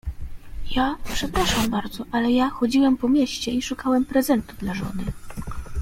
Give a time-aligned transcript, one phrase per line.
[0.71, 5.03] Ja, przepraszam bardzo, ale ja chodziłem po mieście i szukałem prezentu dla żony.